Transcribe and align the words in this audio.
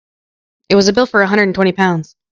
It 0.69 0.75
was 0.75 0.87
a 0.87 0.93
bill 0.93 1.05
for 1.05 1.21
a 1.21 1.27
hundred 1.27 1.43
and 1.43 1.53
twenty 1.53 1.73
pounds. 1.73 2.15